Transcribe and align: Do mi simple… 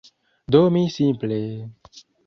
Do 0.53 0.61
mi 0.77 0.83
simple… 0.95 1.41